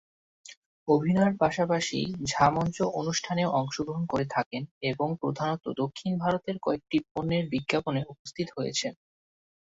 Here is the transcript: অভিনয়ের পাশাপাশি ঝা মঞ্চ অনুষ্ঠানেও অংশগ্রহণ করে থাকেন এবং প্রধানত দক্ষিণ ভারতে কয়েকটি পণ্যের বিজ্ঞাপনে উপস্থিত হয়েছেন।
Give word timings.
অভিনয়ের 0.87 1.33
পাশাপাশি 1.41 1.99
ঝা 2.25 2.45
মঞ্চ 2.49 2.77
অনুষ্ঠানেও 2.99 3.49
অংশগ্রহণ 3.59 4.03
করে 4.05 4.25
থাকেন 4.35 4.61
এবং 4.91 5.07
প্রধানত 5.21 5.63
দক্ষিণ 5.81 6.11
ভারতে 6.23 6.51
কয়েকটি 6.61 6.97
পণ্যের 7.07 7.43
বিজ্ঞাপনে 7.53 8.01
উপস্থিত 8.13 8.47
হয়েছেন। 8.57 8.93